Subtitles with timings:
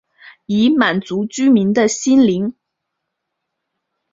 [0.47, 2.55] 以满足居民的心灵